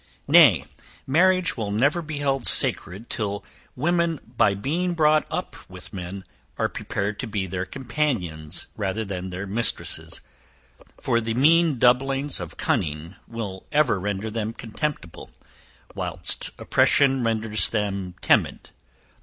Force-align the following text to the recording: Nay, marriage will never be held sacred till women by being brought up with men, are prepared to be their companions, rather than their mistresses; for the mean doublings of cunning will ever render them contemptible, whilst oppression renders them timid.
Nay, 0.27 0.65
marriage 1.05 1.55
will 1.55 1.69
never 1.69 2.01
be 2.01 2.17
held 2.17 2.47
sacred 2.47 3.07
till 3.07 3.45
women 3.75 4.19
by 4.35 4.55
being 4.55 4.95
brought 4.95 5.27
up 5.29 5.55
with 5.69 5.93
men, 5.93 6.23
are 6.57 6.67
prepared 6.67 7.19
to 7.19 7.27
be 7.27 7.45
their 7.45 7.65
companions, 7.65 8.65
rather 8.75 9.05
than 9.05 9.29
their 9.29 9.45
mistresses; 9.45 10.21
for 10.99 11.21
the 11.21 11.35
mean 11.35 11.77
doublings 11.77 12.39
of 12.39 12.57
cunning 12.57 13.13
will 13.27 13.67
ever 13.71 13.99
render 13.99 14.31
them 14.31 14.53
contemptible, 14.53 15.29
whilst 15.93 16.49
oppression 16.57 17.23
renders 17.23 17.69
them 17.69 18.15
timid. 18.21 18.71